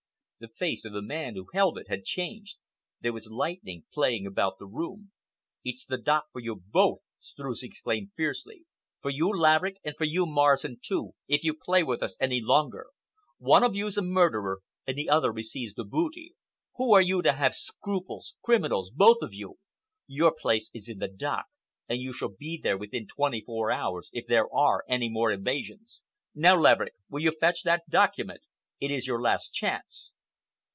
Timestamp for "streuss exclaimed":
7.19-8.09